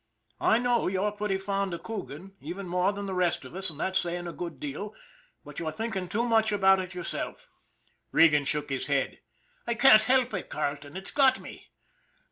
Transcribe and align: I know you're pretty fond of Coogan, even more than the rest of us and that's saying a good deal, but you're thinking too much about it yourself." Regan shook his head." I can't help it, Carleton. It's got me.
I 0.39 0.57
know 0.57 0.87
you're 0.87 1.11
pretty 1.11 1.37
fond 1.37 1.75
of 1.75 1.83
Coogan, 1.83 2.33
even 2.41 2.67
more 2.67 2.91
than 2.91 3.05
the 3.05 3.13
rest 3.13 3.45
of 3.45 3.53
us 3.55 3.69
and 3.69 3.79
that's 3.79 3.99
saying 3.99 4.25
a 4.25 4.33
good 4.33 4.59
deal, 4.59 4.95
but 5.45 5.59
you're 5.59 5.71
thinking 5.71 6.09
too 6.09 6.23
much 6.23 6.51
about 6.51 6.79
it 6.79 6.95
yourself." 6.95 7.51
Regan 8.11 8.45
shook 8.45 8.71
his 8.71 8.87
head." 8.87 9.19
I 9.67 9.75
can't 9.75 10.01
help 10.01 10.33
it, 10.33 10.49
Carleton. 10.49 10.97
It's 10.97 11.11
got 11.11 11.39
me. 11.39 11.69